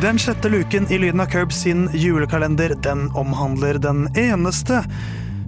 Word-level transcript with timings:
Den 0.00 0.18
sjette 0.18 0.48
luken 0.48 0.86
i 0.92 0.98
Lyden 0.98 1.20
av 1.20 1.26
Curbs 1.26 1.56
sin 1.60 1.90
julekalender, 1.92 2.72
den 2.82 3.10
omhandler 3.10 3.76
den 3.78 4.06
eneste 4.16 4.78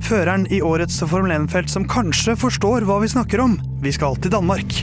føreren 0.04 0.44
i 0.52 0.58
årets 0.60 0.98
Formel 1.00 1.32
1-felt 1.32 1.72
som 1.72 1.86
kanskje 1.88 2.34
forstår 2.36 2.84
hva 2.84 2.98
vi 3.00 3.08
snakker 3.08 3.40
om. 3.40 3.54
Vi 3.80 3.94
skal 3.96 4.18
til 4.20 4.34
Danmark. 4.34 4.82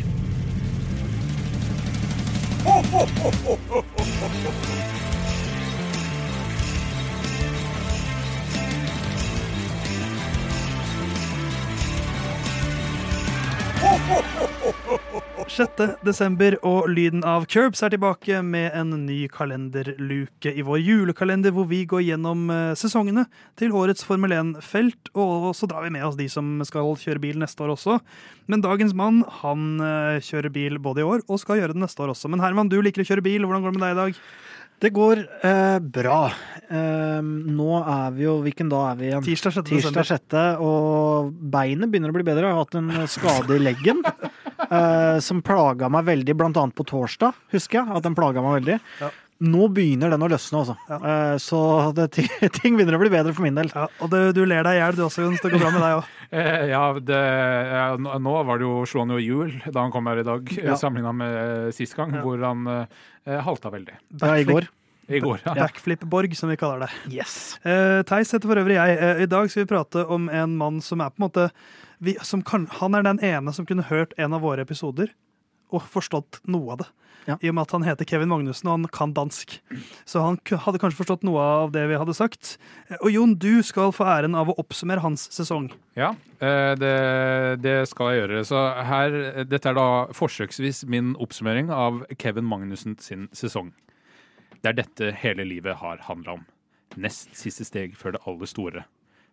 Sjette 15.49 15.85
desember, 16.05 16.55
og 16.65 16.87
lyden 16.93 17.23
av 17.25 17.47
Curbs 17.49 17.81
er 17.85 17.91
tilbake 17.93 18.41
med 18.45 18.69
en 18.77 18.91
ny 19.07 19.23
kalenderluke 19.33 20.51
i 20.53 20.63
vår 20.65 20.81
julekalender, 20.81 21.53
hvor 21.55 21.65
vi 21.69 21.81
går 21.89 22.03
gjennom 22.05 22.49
eh, 22.53 22.75
sesongene 22.77 23.25
til 23.59 23.73
årets 23.75 24.05
Formel 24.05 24.35
1-felt. 24.35 25.11
Og 25.17 25.49
så 25.57 25.69
drar 25.69 25.87
vi 25.87 25.93
med 25.95 26.05
oss 26.05 26.19
de 26.19 26.29
som 26.31 26.59
skal 26.67 26.93
kjøre 27.01 27.23
bil 27.23 27.41
neste 27.41 27.65
år 27.65 27.73
også. 27.73 27.97
Men 28.51 28.65
dagens 28.65 28.93
mann 28.97 29.23
han 29.41 29.65
eh, 29.81 30.21
kjører 30.25 30.53
bil 30.53 30.77
både 30.83 31.01
i 31.03 31.09
år 31.09 31.25
og 31.25 31.41
skal 31.41 31.61
gjøre 31.61 31.77
det 31.77 31.83
neste 31.85 32.05
år 32.05 32.13
også. 32.13 32.29
Men 32.29 32.45
Herman, 32.45 32.69
du 32.69 32.77
liker 32.85 33.05
å 33.05 33.09
kjøre 33.09 33.25
bil. 33.25 33.45
Hvordan 33.47 33.65
går 33.65 33.73
det 33.73 33.79
med 33.79 33.87
deg 33.87 33.97
i 33.97 34.01
dag? 34.03 34.23
Det 34.79 34.89
går 34.95 35.19
eh, 35.43 35.77
bra. 35.79 36.19
Eh, 36.69 37.19
nå 37.23 37.69
er 37.81 38.11
vi 38.15 38.23
jo 38.23 38.37
Hvilken 38.45 38.69
dag 38.71 38.85
er 38.93 38.99
vi 38.99 39.07
igjen? 39.09 39.25
Tirsdag 39.25 39.55
6. 39.57 39.65
Tirsdag 39.67 39.97
desember. 39.97 40.07
6. 40.07 40.61
Og 40.63 41.33
beinet 41.51 41.91
begynner 41.91 42.13
å 42.13 42.15
bli 42.15 42.23
bedre. 42.27 42.47
Jeg 42.47 42.55
har 42.55 42.63
hatt 42.63 42.77
en 42.79 43.09
skade 43.11 43.57
i 43.57 43.63
leggen 43.63 43.99
eh, 44.07 45.17
som 45.25 45.43
plaga 45.43 45.91
meg 45.91 46.07
veldig, 46.07 46.37
blant 46.39 46.61
annet 46.61 46.77
på 46.77 46.87
torsdag, 46.87 47.35
husker 47.51 47.81
jeg. 47.81 47.97
At 47.99 48.07
den 48.07 48.15
plaga 48.15 48.43
meg 48.45 48.61
veldig. 48.61 48.79
Ja. 49.03 49.11
Nå 49.39 49.69
begynner 49.71 50.11
den 50.11 50.23
å 50.25 50.27
løsne, 50.27 50.59
altså. 50.59 50.75
Ja. 50.89 50.97
Eh, 50.99 51.35
så 51.39 51.59
det, 51.95 52.09
ting 52.59 52.75
begynner 52.75 52.97
å 52.97 53.01
bli 53.01 53.11
bedre 53.13 53.31
for 53.35 53.45
min 53.45 53.55
del. 53.55 53.69
Ja, 53.71 53.85
og 54.03 54.11
det, 54.11 54.19
du 54.35 54.41
ler 54.43 54.65
deg 54.67 54.75
i 54.75 54.81
hjel 54.81 54.97
du 54.97 55.05
også, 55.05 55.23
Jons. 55.23 55.39
Det 55.39 55.53
går 55.53 55.61
bra 55.63 55.71
med 55.75 55.85
deg 55.85 55.99
òg. 55.99 56.15
Eh, 56.29 56.67
ja, 56.69 56.81
det, 57.01 57.19
ja, 57.73 57.85
nå 57.97 58.31
var 58.45 58.59
det 58.61 58.67
jo 58.67 58.83
slo 58.85 59.01
han 59.01 59.15
jo 59.15 59.17
hjul 59.17 59.55
da 59.65 59.81
han 59.81 59.89
kom 59.89 60.05
her 60.11 60.19
i 60.21 60.25
dag, 60.27 60.51
Ja. 60.53 60.67
ja. 60.67 60.75
sammenligna 60.77 61.09
med 61.17 61.37
eh, 61.39 61.71
sist 61.73 61.95
gang, 61.97 62.11
Ja. 62.13 62.21
hvor 62.21 62.37
han 62.45 62.67
eh, 62.69 63.39
halta 63.47 63.71
veldig. 63.73 63.95
Ja, 64.21 64.35
i 64.37 64.45
går. 64.45 64.67
I 65.09 65.23
går, 65.23 65.39
ja. 65.41 65.55
Backflip-Borg, 65.57 66.35
som 66.37 66.51
vi 66.53 66.59
kaller 66.61 66.83
det. 66.85 66.91
Yes. 67.09 67.57
Uh, 67.65 68.03
Theis 68.05 68.29
heter 68.29 68.45
for 68.45 68.61
øvrig 68.61 68.77
jeg. 68.77 68.99
Uh, 69.01 69.23
I 69.23 69.25
dag 69.31 69.49
skal 69.49 69.63
vi 69.63 69.71
prate 69.71 70.03
om 70.05 70.29
en 70.29 70.53
mann 70.59 70.77
som 70.85 71.01
er 71.01 71.09
på 71.09 71.17
en 71.23 71.25
måte 71.25 71.47
vi, 71.97 72.13
som 72.21 72.45
kan, 72.45 72.69
Han 72.77 72.93
er 72.93 73.09
den 73.09 73.23
ene 73.25 73.55
som 73.57 73.65
kunne 73.65 73.87
hørt 73.89 74.13
en 74.21 74.37
av 74.37 74.45
våre 74.45 74.61
episoder 74.69 75.09
og 75.71 75.83
forstått 75.89 76.41
noe 76.49 76.73
av 76.75 76.81
det. 76.83 76.87
Ja. 77.27 77.35
I 77.43 77.49
og 77.51 77.55
med 77.57 77.67
at 77.67 77.73
han 77.75 77.83
heter 77.85 78.07
Kevin 78.09 78.29
Magnussen 78.31 78.69
og 78.71 78.77
han 78.77 78.85
kan 78.95 79.11
dansk. 79.13 79.57
Så 80.07 80.21
han 80.23 80.37
hadde 80.63 80.79
kanskje 80.81 80.97
forstått 81.01 81.25
noe 81.27 81.41
av 81.43 81.73
det 81.75 81.83
vi 81.91 81.97
hadde 81.99 82.15
sagt. 82.17 82.55
Eh, 82.87 82.95
Og 83.03 83.11
Jon, 83.13 83.35
du 83.37 83.61
skal 83.61 83.91
få 83.93 84.07
æren 84.07 84.37
av 84.39 84.49
å 84.49 84.55
oppsummere 84.57 85.03
hans 85.03 85.27
sesong. 85.35 85.67
Ja, 85.99 86.13
eh, 86.41 86.73
det, 86.79 86.93
det 87.61 87.75
skal 87.91 88.13
jeg 88.15 88.23
gjøre. 88.23 88.41
Så 88.49 88.63
her, 88.87 89.17
dette 89.45 89.69
er 89.69 89.77
da 89.77 89.87
forsøksvis 90.15 90.85
min 90.89 91.11
oppsummering 91.21 91.69
av 91.75 92.01
Kevin 92.17 92.47
Magnussen 92.49 92.97
sin 93.03 93.27
sesong. 93.35 93.73
Det 94.63 94.71
er 94.71 94.79
dette 94.81 95.11
hele 95.21 95.45
livet 95.45 95.77
har 95.83 96.01
handla 96.07 96.39
om. 96.39 96.47
Nest 96.97 97.35
siste 97.37 97.67
steg 97.67 97.93
før 97.99 98.15
det 98.15 98.23
aller 98.25 98.49
store. 98.49 98.85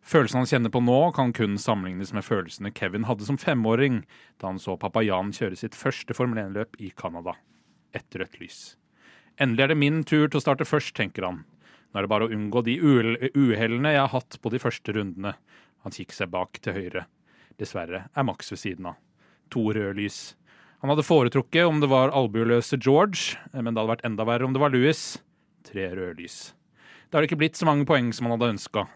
Følelsene 0.06 0.44
han 0.44 0.46
kjenner 0.50 0.70
på 0.70 0.80
nå, 0.86 0.98
kan 1.16 1.32
kun 1.34 1.56
sammenlignes 1.58 2.12
med 2.14 2.22
følelsene 2.22 2.70
Kevin 2.76 3.08
hadde 3.08 3.26
som 3.26 3.38
femåring 3.42 4.04
da 4.38 4.52
han 4.52 4.60
så 4.62 4.76
pappa 4.78 5.02
Jan 5.02 5.32
kjøre 5.34 5.58
sitt 5.58 5.74
første 5.74 6.14
Formel 6.14 6.38
1-løp 6.44 6.78
i 6.78 6.92
Canada. 6.94 7.34
Et 7.96 8.18
rødt 8.20 8.36
lys. 8.38 8.60
Endelig 9.42 9.64
er 9.64 9.72
det 9.72 9.78
min 9.80 10.04
tur 10.06 10.28
til 10.28 10.38
å 10.38 10.44
starte 10.44 10.68
først, 10.68 10.94
tenker 10.94 11.26
han. 11.26 11.40
Nå 11.90 11.98
er 11.98 12.06
det 12.06 12.12
bare 12.12 12.28
å 12.28 12.32
unngå 12.36 12.62
de 12.64 12.76
uhell- 12.78 13.18
uhellene 13.34 13.96
jeg 13.96 14.04
har 14.04 14.12
hatt 14.14 14.38
på 14.42 14.52
de 14.52 14.60
første 14.62 14.94
rundene. 14.94 15.32
Han 15.82 15.94
kikker 15.96 16.20
seg 16.20 16.30
bak 16.30 16.60
til 16.62 16.76
høyre. 16.76 17.06
Dessverre 17.58 18.04
er 18.14 18.26
Max 18.28 18.52
ved 18.52 18.60
siden 18.62 18.86
av. 18.92 19.00
To 19.50 19.64
røde 19.72 19.96
lys. 19.98 20.36
Han 20.84 20.92
hadde 20.92 21.06
foretrukket 21.06 21.66
om 21.66 21.80
det 21.82 21.90
var 21.90 22.14
albueløse 22.14 22.78
George, 22.78 23.40
men 23.52 23.72
det 23.74 23.80
hadde 23.80 23.94
vært 23.96 24.06
enda 24.06 24.26
verre 24.28 24.46
om 24.46 24.54
det 24.54 24.62
var 24.62 24.70
Louis. 24.70 25.02
Tre 25.66 25.88
røde 25.98 26.20
lys. 26.20 26.38
Det 27.10 27.18
har 27.18 27.26
ikke 27.26 27.40
blitt 27.42 27.58
så 27.58 27.66
mange 27.66 27.86
poeng 27.88 28.12
som 28.14 28.28
han 28.28 28.36
hadde 28.36 28.52
ønska. 28.54 28.86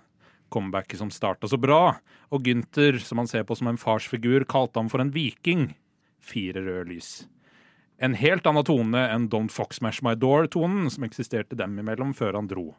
Comebacket 0.50 1.00
som 1.00 1.12
starta 1.14 1.48
så 1.48 1.58
bra, 1.60 1.96
og 2.30 2.46
Gynter, 2.46 2.98
som 3.02 3.22
han 3.22 3.30
ser 3.30 3.46
på 3.46 3.56
som 3.58 3.70
en 3.70 3.80
farsfigur, 3.80 4.44
kalte 4.50 4.82
ham 4.82 4.90
for 4.92 5.02
en 5.02 5.12
viking. 5.14 5.70
Fire 6.20 6.62
røde 6.64 6.90
lys. 6.90 7.12
En 8.00 8.14
helt 8.16 8.46
annen 8.48 8.64
tone 8.64 9.00
enn 9.12 9.28
Don't 9.28 9.52
Fox 9.52 9.76
Smash 9.80 10.04
My 10.04 10.14
Door-tonen 10.16 10.88
som 10.92 11.04
eksisterte 11.04 11.58
dem 11.58 11.74
imellom 11.82 12.14
før 12.16 12.38
han 12.38 12.48
dro. 12.48 12.70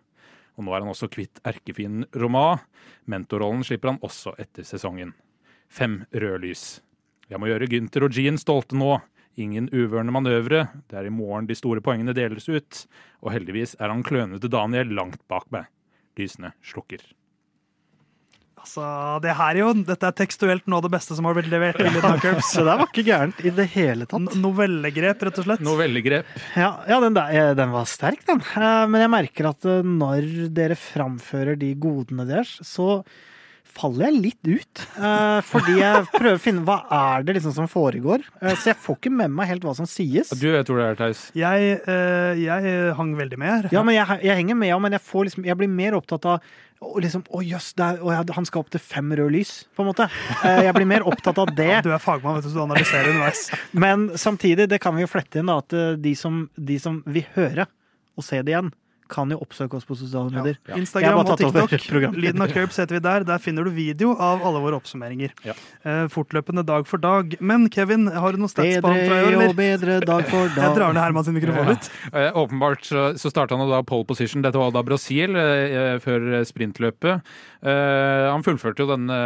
Og 0.58 0.66
nå 0.66 0.74
er 0.74 0.82
han 0.84 0.92
også 0.92 1.12
kvitt 1.14 1.42
erkefienden 1.48 2.08
Roma. 2.18 2.62
Mentorrollen 3.06 3.62
slipper 3.66 3.94
han 3.94 4.02
også 4.02 4.34
etter 4.42 4.66
sesongen. 4.68 5.14
Fem 5.70 6.02
røde 6.12 6.42
lys. 6.48 6.66
Jeg 7.30 7.40
må 7.40 7.52
gjøre 7.52 7.70
Gynter 7.70 8.08
og 8.08 8.18
Jean 8.18 8.42
stolte 8.42 8.76
nå. 8.76 8.98
Ingen 9.40 9.70
uvørende 9.72 10.12
manøvre. 10.12 10.66
Det 10.90 10.98
er 11.00 11.08
i 11.08 11.14
morgen 11.14 11.48
de 11.48 11.56
store 11.56 11.86
poengene 11.86 12.18
deles 12.18 12.50
ut. 12.50 12.84
Og 13.22 13.32
heldigvis 13.38 13.78
er 13.80 13.94
han 13.94 14.04
klønete 14.04 14.52
Daniel 14.52 14.92
langt 14.98 15.22
bak 15.32 15.48
meg. 15.54 15.70
Lysene 16.20 16.52
slukker. 16.66 17.06
Altså, 18.62 18.84
det 19.24 19.34
her 19.40 19.58
er 19.58 19.60
jo, 19.64 19.72
Dette 19.88 20.10
er 20.12 20.16
tekstuelt 20.18 20.68
noe 20.70 20.78
av 20.82 20.86
det 20.86 20.92
beste 20.94 21.18
som 21.18 21.26
har 21.26 21.38
blitt 21.38 21.50
levert. 21.50 21.80
Curbs. 22.24 22.52
Så 22.54 22.62
det 22.68 22.76
var 22.78 22.86
ikke 22.86 23.06
gærent 23.08 23.42
i 23.42 23.54
det 23.58 23.66
hele 23.74 24.06
tatt. 24.10 24.38
Novellegrep, 24.38 25.26
rett 25.28 25.42
og 25.42 25.48
slett. 25.48 25.64
Novellegrep. 25.66 26.30
Ja, 26.60 26.72
ja 26.90 27.00
den, 27.02 27.18
der, 27.18 27.34
eh, 27.34 27.52
den 27.58 27.74
var 27.74 27.90
sterk, 27.90 28.22
den. 28.30 28.44
Eh, 28.54 28.86
Men 28.92 29.02
jeg 29.06 29.14
merker 29.16 29.50
at 29.50 29.66
eh, 29.66 29.82
når 29.82 30.30
dere 30.54 30.78
framfører 30.78 31.58
de 31.60 31.74
godene 31.82 32.28
deres, 32.30 32.54
så 32.68 33.02
faller 33.72 34.10
jeg 34.10 34.22
litt 34.26 34.50
ut. 34.50 34.82
Uh, 34.98 35.40
Fordi 35.48 35.78
jeg 35.80 36.08
prøver 36.14 36.38
å 36.38 36.42
finne 36.42 36.64
hva 36.68 36.80
er 36.98 37.28
det 37.28 37.38
liksom 37.38 37.54
som 37.56 37.70
foregår. 37.72 38.26
Uh, 38.42 38.52
Så 38.56 38.72
jeg 38.72 38.80
får 38.84 39.00
ikke 39.00 39.14
med 39.22 39.36
meg 39.38 39.52
helt 39.52 39.68
hva 39.68 39.76
som 39.78 39.88
sies. 39.90 40.34
Du 40.38 40.50
vet 40.52 40.68
hvor 40.68 40.82
det 40.82 40.90
er, 40.90 41.00
Theis. 41.00 41.28
Jeg, 41.38 41.78
uh, 41.88 42.34
jeg 42.40 42.76
hang 42.98 43.16
veldig 43.20 43.40
med 43.42 43.54
her. 43.54 43.70
Ja, 43.76 43.86
men 43.88 43.98
jeg, 43.98 44.20
jeg 44.28 44.42
henger 44.42 44.60
med, 44.60 44.72
ja, 44.74 44.82
men 44.82 44.98
jeg, 44.98 45.04
får 45.08 45.30
liksom, 45.30 45.48
jeg 45.48 45.60
blir 45.62 45.72
mer 45.72 45.98
opptatt 46.00 46.28
av 46.36 46.52
og 46.82 46.96
liksom, 47.04 47.22
å 47.30 47.44
jøss, 47.46 47.76
ja, 47.78 48.22
han 48.34 48.48
skal 48.50 48.64
opp 48.64 48.72
til 48.74 48.82
fem 48.82 49.12
røde 49.14 49.30
lys, 49.36 49.52
på 49.78 49.84
en 49.84 49.92
måte. 49.92 50.08
Eh, 50.42 50.64
Jeg 50.66 50.74
blir 50.74 50.88
mer 50.90 51.04
opptatt 51.06 51.38
av 51.38 51.52
det. 51.54 51.76
Du 51.86 51.92
er 51.94 52.02
fagmann, 52.02 52.40
vet 52.40 52.48
du, 52.48 52.50
så 52.50 52.58
du 52.58 52.64
analyserer 52.64 53.12
underveis. 53.12 53.44
Men 53.78 54.08
samtidig, 54.18 54.66
det 54.72 54.80
kan 54.82 54.98
vi 54.98 55.04
jo 55.06 55.12
flette 55.12 55.44
inn, 55.44 55.52
da, 55.52 55.60
at 55.62 56.02
de 56.02 56.16
som, 56.18 56.48
de 56.58 56.80
som 56.82 56.98
vil 57.06 57.28
høre 57.36 57.68
og 58.18 58.26
se 58.26 58.42
det 58.42 58.56
igjen, 58.56 58.72
kan 59.12 59.30
jo 59.34 59.38
oppsøke 59.44 59.76
oss 59.78 59.86
på 59.88 59.98
sosiale 60.00 60.32
medier. 60.32 60.56
Ja, 60.66 60.74
ja. 60.74 60.80
Instagram 60.82 61.22
og 61.26 61.34
TikTok. 61.42 62.16
Lyden 62.24 62.42
av 62.46 62.54
Curbs 62.56 62.80
heter 62.82 62.98
vi 62.98 63.02
der. 63.04 63.26
Der 63.28 63.42
finner 63.44 63.68
du 63.68 63.72
video 63.76 64.14
av 64.16 64.42
alle 64.48 64.62
våre 64.64 64.80
oppsummeringer. 64.80 65.34
Ja. 65.46 65.56
Eh, 65.84 66.06
fortløpende 66.14 66.64
dag 66.68 66.88
for 66.90 67.02
dag. 67.04 67.36
Men 67.44 67.68
Kevin, 67.74 68.08
har 68.12 68.34
du 68.36 68.42
noen 68.42 68.52
stats 68.52 68.80
på 68.82 68.92
han 68.94 69.04
fra 69.10 69.20
i 69.20 69.26
år, 69.28 69.36
eller? 69.38 69.54
bedre 69.60 70.00
dag 70.08 70.26
for 70.32 70.48
dag. 70.56 70.64
Jeg 70.66 70.80
drar 70.80 70.96
ned 70.96 71.04
Herman 71.04 71.28
sin 71.28 71.38
mikrofon 71.38 71.68
Ja. 71.68 71.76
litt. 71.76 71.92
Eh, 72.14 72.32
åpenbart 72.42 72.88
så, 72.88 73.06
så 73.20 73.32
starta 73.34 73.60
han 73.60 73.70
da 73.70 73.84
pole 73.88 74.08
position. 74.10 74.42
Dette 74.46 74.60
var 74.62 74.72
da 74.76 74.84
Brasil 74.88 75.36
eh, 75.36 75.98
før 76.04 76.30
sprintløpet. 76.48 77.22
Eh, 77.62 78.26
han 78.32 78.44
fullførte 78.48 78.86
jo 78.86 78.90
denne, 78.96 79.22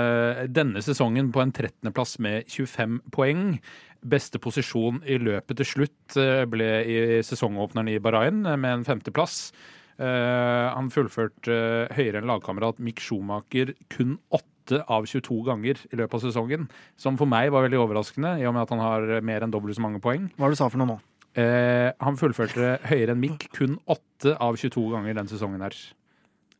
denne 0.52 0.82
sesongen 0.84 1.32
på 1.36 1.44
en 1.46 1.54
13.-plass 1.56 2.18
med 2.26 2.50
25 2.52 3.00
poeng. 3.16 3.60
Beste 4.06 4.38
posisjon 4.42 5.00
i 5.10 5.18
løpet 5.18 5.58
til 5.62 5.68
slutt 5.68 6.18
eh, 6.22 6.44
ble 6.50 6.68
i 6.86 6.98
sesongåpneren 7.26 7.90
i 7.90 8.00
Bahrain 8.04 8.44
eh, 8.46 8.58
med 8.60 8.80
en 8.80 8.86
femteplass. 8.88 9.50
Eh, 9.98 10.66
han 10.76 10.92
fullførte 10.94 11.56
høyere 11.96 12.22
enn 12.22 12.30
lagkamerat 12.30 12.82
Mick 12.84 13.02
Schumacher 13.02 13.74
kun 13.94 14.18
åtte 14.36 14.82
av 14.92 15.06
22 15.10 15.40
ganger 15.48 15.82
i 15.90 15.98
løpet 15.98 16.20
av 16.20 16.24
sesongen. 16.28 16.70
Som 17.02 17.18
for 17.18 17.30
meg 17.30 17.52
var 17.54 17.66
veldig 17.66 17.82
overraskende, 17.82 18.36
i 18.42 18.48
og 18.50 18.56
med 18.56 18.66
at 18.66 18.74
han 18.76 18.84
har 18.84 19.10
mer 19.26 19.46
enn 19.46 19.54
dobbelt 19.54 19.78
så 19.78 19.86
mange 19.86 20.02
poeng. 20.04 20.30
Hva 20.38 20.48
er 20.48 20.54
det 20.54 20.60
du 20.60 20.62
sa 20.64 20.70
for 20.74 20.82
noe 20.82 20.94
nå? 20.96 20.98
Eh, 21.36 21.92
han 22.00 22.18
fullførte 22.20 22.78
høyere 22.88 23.12
enn 23.14 23.22
Mick 23.22 23.50
kun 23.56 23.76
8 23.92 24.38
av 24.40 24.56
22 24.60 24.86
ganger 24.94 25.18
den 25.18 25.32
sesongen 25.32 25.66
her. 25.66 25.76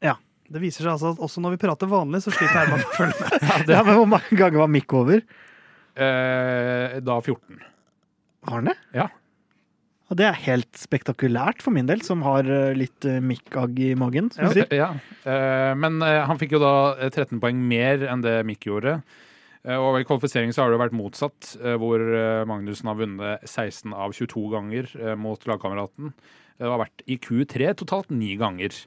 Ja. 0.04 0.18
Det 0.46 0.62
viser 0.62 0.86
seg 0.86 0.92
altså 0.92 1.16
at 1.16 1.22
også 1.26 1.42
når 1.42 1.56
vi 1.56 1.62
prater 1.64 1.90
vanlig, 1.90 2.20
så 2.22 2.30
sliter 2.30 2.54
Herman 2.54 2.84
å 2.84 2.90
følge 2.94 3.16
med. 3.18 3.70
Ja, 3.74 3.80
men 3.82 3.96
Hvor 3.98 4.10
mange 4.12 4.38
ganger 4.38 4.62
var 4.62 4.70
Mick 4.70 4.94
over? 4.94 5.24
Eh, 5.96 6.98
da 7.06 7.20
14. 7.22 7.62
Har 8.46 8.60
han 8.60 8.68
det? 8.70 8.76
Ja. 8.96 9.08
Og 10.12 10.20
det 10.20 10.28
er 10.28 10.38
helt 10.46 10.78
spektakulært 10.78 11.64
for 11.66 11.74
min 11.74 11.88
del, 11.90 12.04
som 12.06 12.22
har 12.28 12.46
eh, 12.46 12.76
litt 12.78 13.08
eh, 13.10 13.22
Mick-agg 13.26 13.80
i 13.82 13.94
magen. 13.98 14.28
Som 14.36 14.52
du 14.52 14.60
sier. 14.60 14.70
ja. 14.78 14.92
Eh, 15.26 15.72
men 15.82 15.98
eh, 16.06 16.22
han 16.30 16.38
fikk 16.42 16.54
jo 16.58 16.62
da 16.62 16.74
eh, 17.00 17.10
13 17.10 17.40
poeng 17.42 17.64
mer 17.72 18.06
enn 18.12 18.22
det 18.26 18.36
Mick 18.46 18.68
gjorde. 18.70 19.00
Eh, 19.66 19.74
og 19.80 19.98
i 19.98 20.06
kvalifisering 20.06 20.54
så 20.54 20.62
har 20.62 20.70
det 20.70 20.78
jo 20.78 20.84
vært 20.84 20.98
motsatt, 21.00 21.56
eh, 21.58 21.74
hvor 21.82 22.04
eh, 22.06 22.44
Magnussen 22.46 22.92
har 22.92 23.00
vunnet 23.02 23.50
16 23.50 23.96
av 23.98 24.14
22 24.14 24.46
ganger 24.54 24.92
eh, 25.02 25.16
mot 25.18 25.42
lagkameraten. 25.50 26.14
Det 26.62 26.70
har 26.70 26.80
vært 26.86 27.02
i 27.12 27.18
Q3 27.20 27.74
totalt 27.82 28.14
ni 28.14 28.36
ganger. 28.40 28.78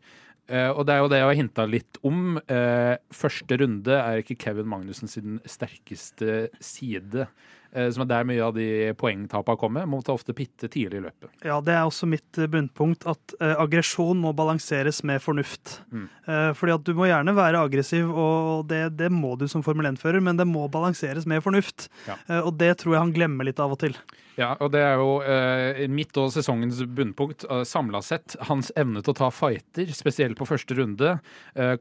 Eh, 0.49 0.71
og 0.73 0.87
det 0.89 0.95
er 0.95 1.03
jo 1.03 1.11
det 1.13 1.21
jeg 1.21 1.29
har 1.29 1.39
hinta 1.43 1.67
litt 1.69 1.99
om. 2.09 2.39
Uh, 2.49 2.97
første 3.13 3.59
runde 3.61 3.99
er 3.99 4.23
ikke 4.23 4.39
Kevin 4.47 4.69
Magnussen 4.71 5.11
sin 5.11 5.39
sterkeste 5.49 6.49
side. 6.65 7.29
Eh, 7.73 7.89
som 7.95 8.05
er 8.05 8.11
der 8.11 8.29
mye 8.29 8.45
av 8.45 8.55
de 8.57 8.69
poengtapene 8.99 9.61
kommer, 9.61 9.89
ta 10.05 10.15
ofte 10.15 10.35
pitte 10.37 10.71
tidlig 10.73 11.03
i 11.03 11.05
løpet. 11.07 11.33
Ja, 11.47 11.59
det 11.65 11.75
er 11.75 11.87
også 11.87 12.09
mitt 12.09 12.39
eh, 12.39 12.49
bunnpunkt, 12.51 13.07
at 13.09 13.35
uh, 13.43 13.55
aggresjon 13.63 14.21
må 14.23 14.33
balanseres 14.37 15.03
med 15.07 15.21
fornuft. 15.25 15.79
Mm. 15.93 16.07
Uh, 16.29 16.53
fordi 16.57 16.77
at 16.77 16.87
du 16.87 16.95
må 16.99 17.09
gjerne 17.11 17.35
være 17.37 17.65
aggressiv, 17.69 18.09
og 18.09 18.69
det, 18.71 18.85
det 18.99 19.11
må 19.13 19.35
du 19.39 19.47
som 19.51 19.65
Formel 19.67 19.91
1-fører, 19.93 20.23
men 20.25 20.41
det 20.41 20.49
må 20.49 20.67
balanseres 20.73 21.29
med 21.29 21.45
fornuft. 21.45 21.91
Ja. 22.09 22.19
Uh, 22.31 22.41
og 22.49 22.57
det 22.61 22.75
tror 22.81 22.97
jeg 22.97 23.05
han 23.07 23.15
glemmer 23.17 23.49
litt 23.49 23.61
av 23.63 23.77
og 23.77 23.83
til. 23.85 23.99
Ja, 24.39 24.53
og 24.63 24.71
det 24.71 24.85
er 24.87 25.01
jo 25.01 25.89
mitt 25.91 26.15
og 26.21 26.29
sesongens 26.31 26.79
bunnpunkt 26.95 27.43
samla 27.67 27.99
sett. 28.07 28.37
Hans 28.47 28.69
evne 28.79 29.01
til 29.03 29.11
å 29.11 29.17
ta 29.19 29.33
fighter, 29.35 29.89
spesielt 29.91 30.39
på 30.39 30.47
første 30.47 30.77
runde. 30.79 31.17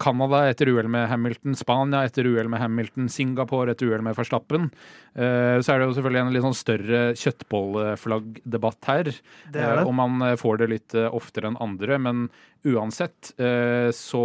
Canada 0.01 0.39
etter 0.49 0.71
uhell 0.71 0.89
med 0.89 1.05
Hamilton, 1.11 1.53
Spania 1.53 2.01
etter 2.09 2.25
uhell 2.25 2.49
med 2.49 2.63
Hamilton, 2.63 3.11
Singapore 3.13 3.75
etter 3.75 3.91
uhell 3.91 4.01
med 4.01 4.17
Verstappen. 4.17 4.71
Så 5.13 5.75
er 5.75 5.76
det 5.79 5.88
jo 5.89 5.95
selvfølgelig 5.97 6.21
en 6.21 6.33
litt 6.35 6.45
sånn 6.45 6.57
større 6.57 7.01
kjøttbolleflaggdebatt 7.19 8.89
her. 8.89 9.12
Det 9.53 9.63
er 9.63 9.79
det. 9.79 9.83
Eh, 9.83 9.89
om 9.91 10.03
han 10.03 10.27
eh, 10.29 10.38
får 10.39 10.62
det 10.62 10.69
litt 10.74 10.97
eh, 10.97 11.09
oftere 11.13 11.51
enn 11.51 11.59
andre. 11.63 12.00
Men 12.01 12.27
uansett 12.65 13.31
eh, 13.39 13.92
så 13.95 14.21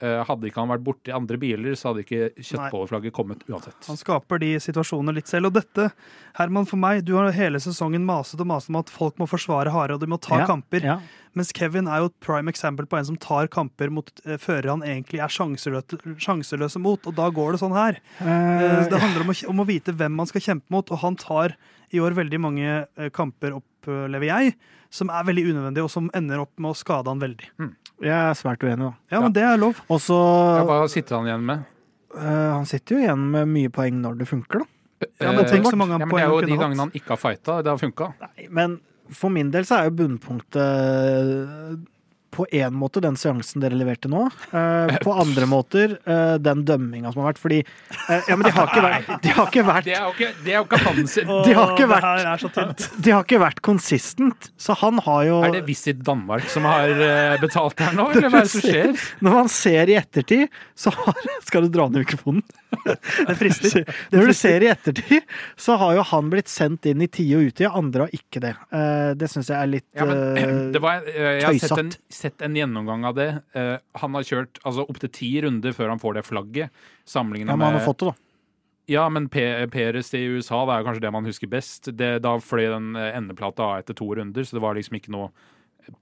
eh, 0.00 0.20
hadde 0.28 0.48
ikke 0.50 0.60
han 0.60 0.72
vært 0.74 0.84
borti 0.84 1.12
andre 1.14 1.38
biler, 1.40 1.74
så 1.78 1.90
hadde 1.92 2.04
ikke 2.04 2.30
kjøttbolleflagget 2.38 3.14
kommet 3.16 3.44
uansett. 3.48 3.78
Han 3.88 3.96
skaper 4.00 4.38
de 4.42 4.52
situasjonene 4.60 5.14
litt 5.16 5.30
selv. 5.30 5.48
Og 5.50 5.56
dette, 5.58 5.90
Herman, 6.38 6.66
for 6.68 6.76
meg, 6.80 7.04
du 7.06 7.14
har 7.16 7.30
hele 7.34 7.60
sesongen 7.62 8.04
maset 8.06 8.40
og 8.40 8.50
maset 8.50 8.72
om 8.74 8.80
at 8.82 8.92
folk 8.92 9.18
må 9.22 9.28
forsvare 9.30 9.72
harde, 9.74 9.94
og 9.96 10.00
de 10.04 10.10
må 10.10 10.20
ta 10.20 10.42
Ja, 10.42 10.46
kamper. 10.50 10.84
Ja. 10.84 10.98
Mens 11.34 11.50
Kevin 11.50 11.88
er 11.90 11.98
jo 12.04 12.06
et 12.12 12.18
prime 12.22 12.48
example 12.52 12.86
på 12.86 12.94
en 12.98 13.08
som 13.08 13.16
tar 13.18 13.48
kamper 13.50 13.90
mot 13.90 14.10
eh, 14.24 14.36
førere 14.38 14.70
han 14.70 14.84
egentlig 14.86 15.18
er 15.24 15.32
sjanseløse, 15.34 15.98
sjanseløse 16.22 16.78
mot, 16.78 17.06
og 17.10 17.14
da 17.18 17.26
går 17.34 17.56
det 17.56 17.62
sånn 17.64 17.74
her. 17.74 17.98
Eh, 18.20 18.30
Eh, 18.54 18.88
Det 18.88 19.00
handler 19.00 19.24
om 19.24 19.30
å, 19.32 19.38
om 19.50 19.60
å 19.64 19.66
vite 19.66 19.92
hvem 19.92 20.14
man 20.14 20.26
skal 20.30 20.40
kjempe 20.44 20.70
mot, 20.70 20.90
og 20.94 20.98
han 21.02 21.16
tar 21.18 21.56
i 21.94 21.98
år 22.02 22.14
veldig 22.16 22.38
mange 22.42 22.68
eh, 22.96 23.10
kamper, 23.14 23.54
opplever 23.86 24.26
jeg, 24.30 24.54
som 24.90 25.10
er 25.10 25.24
veldig 25.28 25.44
unødvendig, 25.52 25.82
og 25.84 25.90
som 25.90 26.10
ender 26.14 26.40
opp 26.44 26.52
med 26.58 26.70
å 26.70 26.76
skade 26.78 27.06
han 27.10 27.20
veldig. 27.20 27.48
jeg 28.00 28.10
er 28.14 28.34
svært 28.38 28.62
uenig, 28.62 28.78
da. 28.88 28.92
Ja, 29.10 29.20
men 29.20 29.32
det 29.32 29.42
er 29.42 29.56
lov. 29.58 29.80
Og 29.88 30.00
så 30.00 30.18
Ja, 30.58 30.64
hva 30.64 30.88
sitter 30.88 31.16
han 31.18 31.26
igjen 31.26 31.44
med? 31.44 31.64
eh, 32.16 32.52
Han 32.54 32.66
sitter 32.66 32.96
jo 32.96 33.02
igjen 33.02 33.30
med 33.30 33.48
mye 33.48 33.68
poeng 33.70 34.00
når 34.02 34.18
det 34.18 34.28
funker, 34.28 34.58
da. 34.64 34.70
Ja, 35.20 35.32
men 35.32 35.44
tenk 35.44 35.66
så 35.66 35.72
Eh, 35.74 35.76
mange 35.76 35.98
ja, 35.98 35.98
men 35.98 36.08
poeng 36.08 36.20
Det 36.20 36.24
er 36.24 36.28
han 36.28 36.34
jo 36.34 36.40
de 36.40 36.46
kunne 36.46 36.56
hatt. 36.56 36.64
gangene 36.64 36.80
han 36.80 36.90
ikke 36.94 37.08
har 37.08 37.16
fighta, 37.16 37.62
det 37.62 37.70
har 37.70 37.78
funka. 37.78 38.14
Nei, 38.20 38.46
men 38.50 38.80
for 39.10 39.28
min 39.30 39.50
del 39.50 39.64
så 39.64 39.80
er 39.80 39.90
jo 39.90 39.96
bunnpunktet 39.98 41.84
på 42.34 42.46
én 42.50 42.74
måte 42.74 43.00
den 43.04 43.14
seansen 43.20 43.62
dere 43.62 43.76
leverte 43.78 44.10
nå. 44.10 44.24
Eh, 44.50 44.94
på 45.04 45.14
andre 45.22 45.46
måter 45.50 45.94
eh, 46.02 46.34
den 46.42 46.64
dømminga 46.66 47.12
som 47.14 47.22
har 47.22 47.32
vært. 47.32 47.40
Fordi 47.42 47.60
eh, 47.62 48.26
Ja, 48.28 48.36
men 48.36 48.48
de 48.48 48.52
har 48.56 48.68
ikke 48.72 48.82
vært, 48.84 49.12
de 49.22 49.34
har 49.36 49.50
ikke 49.52 49.64
vært, 49.68 49.84
Det 49.88 49.94
er 49.94 50.02
jo 50.08 50.12
ikke, 50.16 50.30
det 50.44 50.52
er 50.54 50.58
jo 50.58 50.66
ikke 50.66 50.80
hans 50.84 51.14
De 51.48 51.54
har 51.58 51.74
ikke 51.76 51.88
vært- 51.90 52.04
Det 52.04 52.24
her 52.24 52.32
er 52.34 52.42
så 52.44 52.50
tynt. 52.58 52.86
de 53.06 53.14
har 53.14 53.24
ikke 53.26 53.40
vært 53.44 53.62
consistent. 53.62 54.50
Så 54.58 54.76
han 54.82 54.98
har 55.06 55.22
jo 55.28 55.38
Er 55.46 55.54
det 55.58 55.64
Visit 55.68 56.02
Danmark 56.04 56.48
som 56.52 56.66
har 56.68 56.90
eh, 56.90 57.36
betalt 57.42 57.78
her 57.84 57.94
nå, 57.96 58.10
eller 58.14 58.28
hva 58.32 58.42
er 58.42 58.48
det 58.48 58.52
som 58.56 58.64
skjer? 58.66 58.92
Når 59.24 59.38
man 59.38 59.48
ser 59.52 59.92
i 59.94 59.96
ettertid, 60.00 60.48
så 60.74 60.92
har 60.98 61.14
Skal 61.46 61.68
du 61.68 61.72
dra 61.78 61.88
ned 61.88 62.04
mikrofonen? 62.04 62.42
Det 62.84 63.36
frister. 63.38 63.84
Når 64.10 64.26
du 64.26 64.34
ser 64.34 64.64
i 64.64 64.68
ettertid, 64.72 65.22
så 65.60 65.76
har 65.78 65.94
jo 65.94 66.02
han 66.10 66.30
blitt 66.32 66.50
sendt 66.50 66.88
inn 66.90 67.04
i 67.04 67.06
tide 67.06 67.36
og 67.38 67.52
utide, 67.52 67.70
andre 67.70 68.06
har 68.08 68.16
ikke 68.16 68.40
det. 68.42 68.50
Eh, 68.74 69.12
det 69.20 69.28
syns 69.30 69.50
jeg 69.52 69.58
er 69.60 69.70
litt 69.70 69.86
Ja, 69.94 70.06
men, 70.08 70.22
eh, 70.36 70.56
det 70.74 70.82
var, 70.82 71.04
eh, 71.06 71.28
jeg 71.38 71.44
har 71.46 71.58
sett 71.62 71.78
en, 71.78 71.92
tøysatt. 71.94 72.00
Sett 72.24 72.44
en 72.44 72.56
gjennomgang 72.56 73.06
av 73.08 73.16
det. 73.18 73.30
Uh, 73.56 73.76
han 74.00 74.18
har 74.18 74.26
kjørt 74.26 74.60
altså, 74.64 74.86
opptil 74.88 75.12
ti 75.14 75.30
runder 75.44 75.76
før 75.76 75.92
han 75.94 76.02
får 76.02 76.18
det 76.18 76.26
flagget. 76.26 76.84
Ja, 77.06 77.22
men 77.22 77.48
han 77.48 77.78
har 77.78 77.84
fått 77.84 78.02
det, 78.02 78.12
da. 78.12 78.24
Ja, 78.86 79.08
men 79.08 79.30
Peres 79.32 80.12
i 80.14 80.20
USA, 80.28 80.60
det 80.68 80.76
er 80.76 80.84
kanskje 80.84 81.04
det 81.06 81.12
man 81.14 81.24
husker 81.24 81.48
best. 81.48 81.88
Det, 81.96 82.18
da 82.24 82.36
fløy 82.42 82.66
den 82.68 82.92
eh, 83.00 83.14
endeplata 83.16 83.64
av 83.64 83.78
etter 83.80 83.96
to 83.96 84.10
runder, 84.18 84.44
så 84.44 84.58
det 84.58 84.64
var 84.64 84.76
liksom 84.76 84.98
ikke 84.98 85.14
noe 85.14 85.30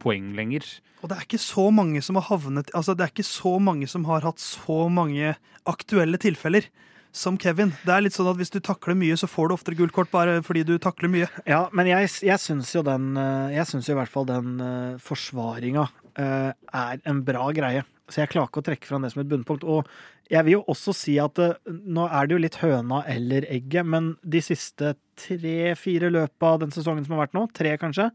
poeng 0.03 0.33
lenger. 0.35 0.67
Og 1.03 1.11
det 1.11 1.19
er 1.19 1.27
ikke 1.27 1.43
så 1.43 1.69
mange 1.75 2.03
som 2.07 2.19
har 2.19 2.29
havnet 2.29 2.71
Altså, 2.79 2.95
det 2.95 3.07
er 3.07 3.11
ikke 3.11 3.27
så 3.27 3.57
mange 3.63 3.89
som 3.91 4.07
har 4.07 4.27
hatt 4.27 4.43
så 4.43 4.87
mange 4.91 5.35
aktuelle 5.67 6.19
tilfeller 6.23 6.67
som 7.15 7.37
Kevin. 7.39 7.75
Det 7.85 7.93
er 7.93 8.03
litt 8.03 8.15
sånn 8.17 8.31
at 8.31 8.39
hvis 8.39 8.55
du 8.55 8.61
takler 8.65 8.97
mye, 8.99 9.19
så 9.21 9.29
får 9.31 9.51
du 9.51 9.57
oftere 9.57 9.79
gult 9.79 9.95
kort 9.95 10.11
bare 10.11 10.39
fordi 10.47 10.63
du 10.67 10.77
takler 10.83 11.11
mye. 11.13 11.31
Ja, 11.47 11.67
men 11.77 11.91
jeg, 11.91 12.11
jeg 12.25 12.43
syns 12.43 12.71
jo 12.75 12.83
den 12.87 13.13
eh, 13.21 13.59
Jeg 13.59 13.71
syns 13.71 13.91
jo 13.91 13.95
i 13.95 14.01
hvert 14.01 14.11
fall 14.11 14.27
den 14.27 14.57
forsvaringa 15.03 15.87
er 16.17 17.03
en 17.09 17.23
bra 17.25 17.49
greie. 17.57 17.85
Så 18.13 18.21
jeg 18.23 18.33
klarer 18.33 18.51
ikke 18.51 18.61
å 18.61 18.67
trekke 18.67 18.89
fram 18.89 19.05
det 19.05 19.13
som 19.15 19.23
et 19.23 19.31
bunnpunkt. 19.31 19.65
Og 19.65 19.89
jeg 20.33 20.47
vil 20.47 20.57
jo 20.57 20.63
også 20.73 20.95
si 20.97 21.17
at 21.21 21.39
eh, 21.43 21.59
nå 21.69 22.07
er 22.09 22.29
det 22.29 22.37
jo 22.37 22.43
litt 22.45 22.61
høna 22.63 23.03
eller 23.11 23.47
egget, 23.53 23.89
men 23.89 24.15
de 24.23 24.43
siste 24.45 24.95
tre-fire 25.21 26.11
løpa 26.13 26.55
av 26.55 26.63
den 26.65 26.73
sesongen 26.75 27.07
som 27.07 27.17
har 27.17 27.27
vært 27.27 27.37
nå, 27.37 27.47
tre 27.57 27.75
kanskje, 27.81 28.09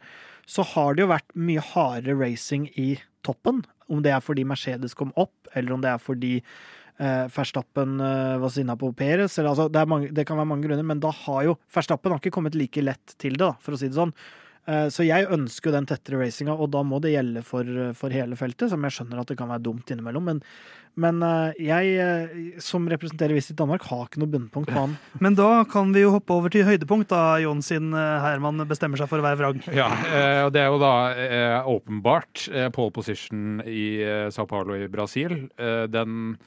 så 0.47 0.65
har 0.73 0.95
det 0.95 1.05
jo 1.05 1.11
vært 1.11 1.37
mye 1.37 1.63
hardere 1.73 2.17
racing 2.19 2.67
i 2.79 2.95
toppen. 3.27 3.63
Om 3.91 4.01
det 4.03 4.15
er 4.15 4.23
fordi 4.23 4.47
Mercedes 4.47 4.97
kom 4.97 5.13
opp, 5.19 5.35
eller 5.55 5.75
om 5.75 5.83
det 5.83 5.93
er 5.93 6.01
fordi 6.01 6.33
eh, 6.39 7.25
Verstappen 7.33 8.01
eh, 8.03 8.35
var 8.41 8.53
sinna 8.53 8.77
på 8.79 8.91
Perez. 8.97 9.37
Eller, 9.37 9.53
altså, 9.53 9.69
det, 9.71 9.85
mange, 9.89 10.11
det 10.15 10.27
kan 10.27 10.39
være 10.39 10.51
mange 10.51 10.67
grunner, 10.67 10.87
men 10.87 11.03
da 11.03 11.13
har 11.25 11.45
jo 11.47 11.57
Verstappen 11.73 12.15
har 12.15 12.23
ikke 12.23 12.35
kommet 12.39 12.57
like 12.57 12.83
lett 12.83 13.17
til 13.17 13.37
det, 13.37 13.45
da, 13.45 13.53
for 13.63 13.77
å 13.77 13.81
si 13.81 13.91
det 13.91 13.99
sånn. 13.99 14.15
Eh, 14.67 14.87
Så 14.93 15.05
jeg 15.07 15.29
ønsker 15.31 15.71
jo 15.71 15.77
den 15.77 15.87
tettere 15.87 16.19
racinga, 16.21 16.55
og 16.55 16.71
da 16.73 16.83
må 16.83 16.99
det 17.03 17.13
gjelde 17.15 17.43
for, 17.45 17.67
for 17.97 18.13
hele 18.13 18.35
feltet. 18.39 18.71
Som 18.73 18.83
jeg 18.83 18.97
skjønner 18.97 19.21
at 19.21 19.31
det 19.31 19.37
kan 19.39 19.49
være 19.51 19.63
dumt 19.63 19.93
innimellom. 19.93 20.27
Men, 20.27 20.41
men 20.99 21.23
eh, 21.23 21.61
jeg, 21.69 21.93
eh, 22.03 22.59
som 22.63 22.87
representerer 22.91 23.37
Visit 23.37 23.57
Danmark, 23.59 23.87
har 23.87 24.05
ikke 24.07 24.21
noe 24.23 24.33
bunnpunkt 24.33 24.73
på 24.73 24.83
han. 24.83 24.97
Men 25.23 25.37
da 25.37 25.63
kan 25.69 25.93
vi 25.95 26.03
jo 26.03 26.11
hoppe 26.17 26.35
over 26.35 26.53
til 26.53 26.67
høydepunkt, 26.67 27.09
da 27.13 27.37
Jon 27.43 27.63
sin 27.65 27.93
Herman 27.95 28.65
bestemmer 28.69 28.99
seg 28.99 29.09
for 29.11 29.21
å 29.21 29.25
være 29.25 29.39
vrang. 29.39 29.63
Ja, 29.75 29.87
og 30.45 30.53
det 30.55 30.63
er 30.63 30.71
jo 30.73 30.81
da 30.81 30.93
åpenbart 31.69 32.47
pole 32.75 32.93
position 32.95 33.61
i 33.65 33.87
Sao 34.33 34.47
Paulo 34.49 34.77
i 34.77 34.89
Brasil. 34.91 35.45
Den 35.57 36.37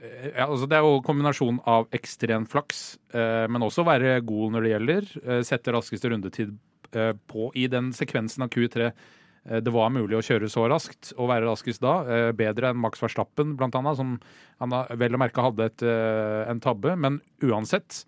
ja, 0.00 0.46
altså 0.46 0.66
Det 0.68 0.78
er 0.78 0.86
jo 0.86 1.00
kombinasjon 1.04 1.58
av 1.68 1.88
ekstrem 1.96 2.46
flaks, 2.48 2.98
eh, 3.12 3.44
men 3.52 3.64
også 3.66 3.84
være 3.84 4.20
god 4.24 4.54
når 4.54 4.64
det 4.64 4.72
gjelder. 4.72 5.08
Eh, 5.26 5.42
sette 5.46 5.74
raskeste 5.74 6.12
rundetid 6.12 6.54
på 7.26 7.50
i 7.54 7.66
den 7.70 7.92
sekvensen 7.92 8.42
av 8.42 8.48
Q3 8.50 8.86
eh, 8.90 9.60
det 9.60 9.72
var 9.72 9.90
mulig 9.90 10.18
å 10.18 10.22
kjøre 10.24 10.48
så 10.52 10.66
raskt 10.68 11.12
og 11.16 11.28
være 11.30 11.46
raskest 11.48 11.80
da. 11.80 11.94
eh, 12.04 12.32
Bedre 12.32 12.70
enn 12.70 12.80
Max 12.80 13.00
Verstappen, 13.00 13.56
blant 13.56 13.74
annet, 13.74 13.96
som 13.96 14.18
han 14.60 14.74
vel 14.98 15.14
å 15.16 15.20
merke 15.22 15.40
hadde 15.42 15.64
et, 15.70 15.82
eh, 15.82 16.50
en 16.50 16.60
tabbe. 16.60 16.96
Men 16.96 17.20
uansett, 17.42 18.04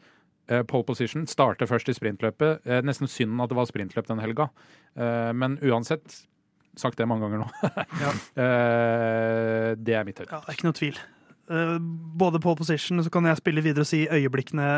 eh, 0.48 0.62
pole 0.62 0.84
position 0.84 1.26
starter 1.26 1.66
først 1.66 1.88
i 1.88 1.94
sprintløpet. 1.96 2.60
Eh, 2.66 2.82
Nesten 2.82 3.08
synd 3.08 3.40
at 3.40 3.48
det 3.48 3.56
var 3.56 3.66
sprintløp 3.70 4.06
den 4.06 4.20
helga. 4.20 4.50
Eh, 4.96 5.32
Men 5.32 5.56
uansett, 5.62 6.26
sagt 6.76 6.96
det 6.96 7.06
mange 7.08 7.24
ganger 7.28 7.44
nå, 7.44 7.48
ja. 8.04 8.12
det 9.76 9.94
er 9.96 10.04
mitt 10.04 10.18
høyde. 10.20 10.30
Ja, 10.32 10.40
det 10.40 10.48
er 10.52 10.56
ikke 10.56 10.68
noe 10.70 10.78
tvil. 10.78 10.98
Eh, 11.52 11.78
både 12.16 12.40
pole 12.40 12.56
position, 12.56 13.02
så 13.04 13.10
kan 13.12 13.26
jeg 13.28 13.40
spille 13.40 13.64
videre 13.64 13.84
og 13.84 13.88
si 13.90 14.06
øyeblikkene 14.08 14.68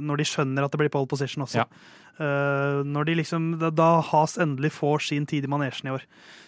når 0.00 0.22
de 0.22 0.28
skjønner 0.28 0.64
at 0.64 0.72
det 0.72 0.80
blir 0.80 0.92
pole 0.92 1.10
position 1.10 1.44
også. 1.44 1.60
Ja. 1.60 1.66
Eh, 2.22 2.80
når 2.88 3.08
de 3.08 3.16
liksom, 3.20 3.50
da, 3.60 3.90
Has 4.12 4.38
endelig 4.40 4.72
får 4.78 5.04
sin 5.10 5.26
tid 5.28 5.44
i 5.44 5.50
manesjen 5.50 5.90
i 5.90 5.96
år. 5.96 6.06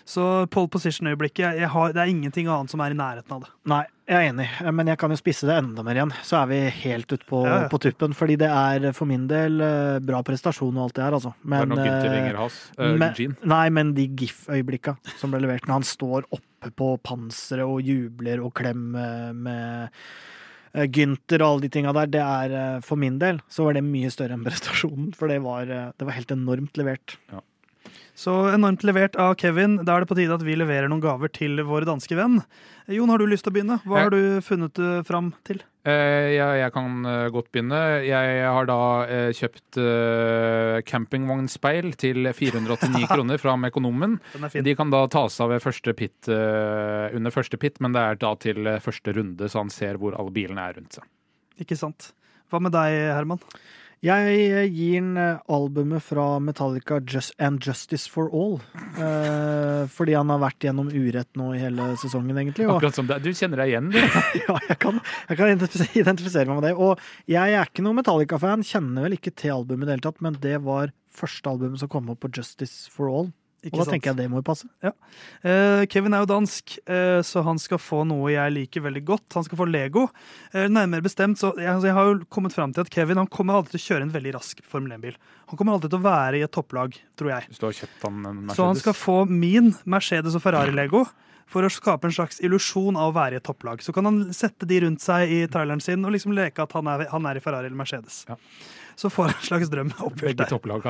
Så 0.09 0.47
pole 0.53 0.73
position-øyeblikket 0.73 1.45
jeg, 1.45 1.61
jeg 1.65 1.69
har, 1.69 1.93
Det 1.93 2.01
er 2.01 2.13
ingenting 2.13 2.49
annet 2.49 2.71
som 2.73 2.81
er 2.81 2.95
i 2.95 2.99
nærheten 2.99 3.37
av 3.37 3.45
det. 3.45 3.53
Nei, 3.69 3.85
jeg 4.05 4.17
er 4.19 4.31
enig, 4.35 4.47
men 4.77 4.89
jeg 4.91 4.99
kan 5.01 5.13
jo 5.15 5.17
spisse 5.17 5.47
det 5.49 5.55
enda 5.57 5.83
mer 5.87 5.97
igjen. 5.97 6.11
Så 6.27 6.37
er 6.43 6.49
vi 6.51 6.59
helt 6.83 7.09
ute 7.09 7.25
på, 7.25 7.41
Ja, 7.47 7.63
ja. 7.63 7.69
på 7.73 7.81
tuppen. 7.81 8.13
Fordi 8.17 8.37
det 8.41 8.51
er 8.53 8.91
for 8.93 9.09
min 9.09 9.25
del 9.31 9.57
eh, 9.65 9.97
bra 10.05 10.21
prestasjon 10.27 10.77
og 10.77 10.89
alt 10.89 10.99
det 10.99 11.05
her, 11.07 11.17
altså. 11.17 11.33
det 11.41 11.57
er 11.57 11.71
Men, 11.71 11.73
nok 11.73 11.87
eh. 11.87 11.95
Uh, 12.77 12.99
men, 13.01 13.37
nei, 13.55 13.65
men 13.73 13.95
de 13.97 14.05
GIF-øyeblikka 14.21 14.97
som 15.17 15.33
ble 15.33 15.41
levert 15.47 15.65
når 15.69 15.79
han 15.81 15.89
står 15.89 16.29
oppe 16.29 16.73
på 16.77 16.91
panseret 17.05 17.65
og 17.65 17.81
jubler 17.85 18.45
og 18.45 18.53
klemmer 18.57 19.33
med 19.37 19.97
eh, 20.75 20.87
Gynter 20.89 21.45
og 21.45 21.49
alle 21.55 21.67
de 21.67 21.73
tinga 21.73 21.97
der, 21.97 22.13
det 22.13 22.23
er 22.25 22.55
eh, 22.61 22.79
for 22.85 23.01
min 23.01 23.19
del 23.23 23.41
så 23.53 23.69
var 23.69 23.79
det 23.79 23.87
mye 23.89 24.13
større 24.13 24.37
enn 24.37 24.45
prestasjonen. 24.45 25.13
For 25.17 25.33
det 25.33 25.41
var, 25.45 25.69
eh, 25.69 25.91
det 25.97 26.09
var 26.09 26.17
helt 26.21 26.37
enormt 26.37 26.81
levert. 26.81 27.17
Så 28.15 28.33
enormt 28.55 28.85
levert 28.87 29.17
av 29.19 29.35
Kevin. 29.41 29.81
Da 29.83 29.97
er 29.97 30.05
det 30.05 30.11
på 30.11 30.17
tide 30.19 30.37
at 30.37 30.45
vi 30.47 30.55
leverer 30.55 30.87
noen 30.91 31.03
gaver 31.03 31.33
til 31.35 31.59
vår 31.67 31.87
danske 31.89 32.15
venn. 32.15 32.41
Jon, 32.87 33.11
har 33.11 33.19
du 33.19 33.27
lyst 33.27 33.47
til 33.47 33.51
å 33.51 33.57
begynne? 33.57 33.81
Hva 33.83 34.05
har 34.05 34.15
du 34.15 34.39
funnet 34.45 34.79
uh, 34.79 35.01
fram 35.07 35.33
til? 35.47 35.65
Eh, 35.85 36.31
jeg, 36.33 36.61
jeg 36.63 36.73
kan 36.73 37.05
eh, 37.05 37.27
godt 37.33 37.51
begynne. 37.53 37.79
Jeg 38.07 38.45
har 38.49 38.69
da 38.71 38.79
eh, 39.05 39.31
kjøpt 39.37 39.77
campingvognspeil 40.89 41.91
til 42.01 42.31
489 42.33 43.05
kroner 43.13 43.43
fra 43.43 43.57
Mekonomen. 43.61 44.17
De 44.55 44.77
kan 44.79 44.95
da 44.95 45.03
tas 45.13 45.37
av 45.45 45.53
første 45.61 45.93
pit, 45.99 46.31
eh, 46.33 47.13
under 47.13 47.35
første 47.35 47.61
pit, 47.61 47.83
men 47.85 47.93
det 47.93 48.01
er 48.01 48.21
da 48.23 48.33
til 48.41 48.65
eh, 48.65 48.81
første 48.85 49.13
runde, 49.13 49.51
så 49.51 49.61
han 49.61 49.73
ser 49.75 50.01
hvor 50.01 50.17
alle 50.17 50.33
bilene 50.33 50.65
er 50.65 50.79
rundt 50.79 50.97
seg. 50.97 51.09
Ikke 51.61 51.77
sant. 51.77 52.15
Hva 52.49 52.63
med 52.65 52.73
deg, 52.73 52.97
Herman? 53.13 53.45
Jeg 54.03 54.33
eh, 54.51 54.65
gir 54.67 54.97
den 54.99 55.19
eh, 55.21 55.43
albumet 55.53 56.03
fra 56.03 56.39
Metallica 56.43 56.99
Just 57.01 57.35
and 57.39 57.63
Justice 57.65 58.11
for 58.11 58.33
All. 58.35 58.59
Eh, 58.99 59.85
fordi 59.93 60.17
han 60.17 60.33
har 60.33 60.43
vært 60.43 60.67
gjennom 60.67 60.91
urett 60.91 61.31
nå 61.39 61.53
i 61.55 61.63
hele 61.63 61.93
sesongen, 62.01 62.37
egentlig. 62.41 62.67
Og, 62.69 62.79
Akkurat 62.79 62.99
som 62.99 63.09
det. 63.11 63.21
Du 63.25 63.31
kjenner 63.31 63.63
deg 63.63 63.75
igjen, 63.75 63.93
du. 63.95 64.01
ja, 64.45 64.59
jeg 64.69 64.81
kan, 64.83 65.01
jeg 65.31 65.41
kan 65.41 65.55
identifisere 65.55 66.49
meg 66.51 66.59
med 66.59 66.69
det. 66.71 66.75
Og 66.75 67.01
jeg 67.31 67.55
er 67.55 67.71
ikke 67.71 67.87
noen 67.87 68.01
Metallica-fan, 68.01 68.67
kjenner 68.67 69.07
vel 69.07 69.19
ikke 69.19 69.35
til 69.37 69.57
albumet 69.61 69.87
i 69.87 69.93
det 69.93 69.97
hele 69.99 70.09
tatt, 70.09 70.21
men 70.25 70.43
det 70.43 70.59
var 70.67 70.93
første 71.15 71.55
albumet 71.55 71.83
som 71.85 71.93
kom 71.93 72.11
opp 72.11 72.25
på 72.25 72.33
Justice 72.35 72.91
for 72.93 73.13
All. 73.13 73.33
Ikke 73.65 73.73
Og 73.73 73.81
da 73.81 73.85
sant? 73.87 73.95
tenker 73.97 74.11
jeg 74.13 74.19
det 74.19 74.27
må 74.31 74.41
jo 74.43 74.45
passe. 74.47 74.69
Eh, 74.85 75.85
Kevin 75.89 76.15
er 76.15 76.25
jo 76.25 76.29
dansk, 76.29 76.75
eh, 76.85 77.21
så 77.25 77.43
han 77.47 77.59
skal 77.61 77.81
få 77.81 78.03
noe 78.09 78.33
jeg 78.35 78.53
liker 78.53 78.85
veldig 78.85 79.05
godt. 79.09 79.27
Han 79.39 79.47
skal 79.47 79.61
få 79.61 79.67
Lego. 79.71 80.07
Eh, 80.53 80.69
nærmere 80.69 81.05
bestemt, 81.05 81.41
så 81.41 81.55
jeg, 81.57 81.71
altså 81.73 81.89
jeg 81.89 81.97
har 81.97 82.11
jo 82.11 82.19
kommet 82.29 82.53
fram 82.53 82.75
til 82.77 82.85
at 82.85 82.93
Kevin 82.93 83.21
han 83.23 83.31
kommer 83.33 83.57
alltid 83.57 83.79
til 83.79 83.83
å 83.83 83.87
kjøre 83.89 84.09
en 84.09 84.15
veldig 84.15 84.35
rask 84.37 84.61
Formel 84.69 84.93
1-bil. 84.99 85.17
Han 85.49 85.61
kommer 85.61 85.77
alltid 85.79 85.95
til 85.95 86.03
å 86.03 86.07
være 86.07 86.41
i 86.41 86.45
et 86.45 86.53
topplag, 86.55 86.97
tror 87.17 87.35
jeg. 87.39 87.49
Hvis 87.51 87.61
du 87.63 87.69
har 87.71 87.79
kjøpt 87.81 88.09
han 88.09 88.21
en 88.21 88.41
Mercedes. 88.45 88.57
Så 88.61 88.69
han 88.69 88.81
skal 88.85 88.99
få 89.01 89.19
min 89.31 89.75
Mercedes 89.89 90.37
og 90.37 90.45
Ferrari-lego 90.45 91.07
for 91.51 91.67
å 91.67 91.73
skape 91.73 92.09
en 92.09 92.15
slags 92.15 92.41
illusjon 92.45 92.97
av 92.97 93.13
å 93.13 93.17
være 93.17 93.37
i 93.37 93.41
et 93.41 93.47
topplag. 93.47 93.83
Så 93.85 93.95
kan 93.95 94.09
han 94.09 94.23
sette 94.37 94.69
de 94.69 94.81
rundt 94.87 95.05
seg 95.05 95.31
i 95.31 95.43
traileren 95.51 95.83
sin 95.85 96.05
og 96.05 96.15
liksom 96.15 96.35
leke 96.37 96.65
at 96.65 96.73
han 96.77 96.89
er, 96.91 97.07
han 97.13 97.29
er 97.31 97.39
i 97.39 97.45
Ferrari 97.45 97.71
eller 97.71 97.79
Mercedes. 97.79 98.23
Ja. 98.31 98.39
Så 98.97 99.11
får 99.11 99.29
han 99.29 99.35
en 99.35 99.47
slags 99.49 99.71
drøm 99.73 99.93
oppfylt 100.07 100.39
der. 100.39 100.49
topplag. 100.51 100.85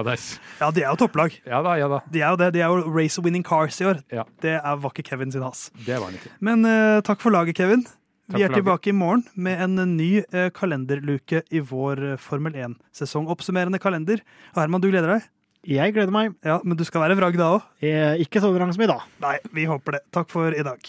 Ja, 0.60 0.70
de 0.70 0.84
er 0.84 0.90
jo 0.90 0.96
topplag. 1.00 1.38
Ja 1.48 1.62
da, 1.64 1.74
ja 1.80 1.88
da. 1.88 2.02
De 2.12 2.20
er 2.20 2.34
jo 2.34 2.40
det. 2.40 2.50
De 2.56 2.62
er 2.64 2.72
jo 2.72 2.94
race 2.94 3.24
winning 3.24 3.44
cars 3.46 3.80
i 3.80 3.88
år. 3.88 4.00
Ja. 4.12 4.26
Det 4.44 4.56
er, 4.58 4.80
var 4.80 4.92
ikke 4.92 5.06
Kevin 5.08 5.32
sin 5.32 5.44
has. 5.44 5.70
Det 5.86 5.96
var 5.96 6.10
han 6.10 6.18
ikke. 6.20 6.32
Men 6.44 6.68
uh, 6.68 7.00
takk 7.06 7.24
for 7.24 7.34
laget, 7.34 7.56
Kevin. 7.56 7.86
Takk 8.24 8.38
Vi 8.38 8.44
er 8.46 8.54
tilbake 8.56 8.88
i 8.88 8.96
morgen 8.96 9.26
med 9.36 9.60
en 9.60 9.96
ny 9.98 10.22
eh, 10.22 10.46
kalenderluke 10.56 11.42
i 11.52 11.60
vår 11.60 12.00
eh, 12.14 12.20
Formel 12.20 12.54
1-sesong. 12.56 13.26
Oppsummerende 13.28 13.76
kalender. 13.76 14.22
Herman, 14.56 14.80
du 14.80 14.88
gleder 14.88 15.12
deg? 15.12 15.26
Jeg 15.68 15.94
gleder 15.96 16.12
meg. 16.12 16.34
Ja, 16.44 16.58
Men 16.64 16.76
du 16.76 16.84
skal 16.84 17.00
være 17.06 17.16
vrag 17.18 17.38
da 17.40 17.50
òg? 17.56 17.66
Eh, 17.84 18.20
Ikke 18.24 18.40
så 18.42 18.52
vrang 18.52 18.72
som 18.74 18.82
i 18.84 18.90
dag. 18.90 19.04
Nei, 19.24 19.36
vi 19.56 19.64
håper 19.70 19.98
det. 19.98 20.02
Takk 20.12 20.30
for 20.32 20.52
i 20.52 20.62
dag. 20.66 20.80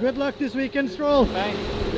Good 0.00 0.16
luck 0.16 0.38
this 0.38 0.54
weekend, 0.54 0.90
Stroll. 0.90 1.26
Thanks. 1.26 1.89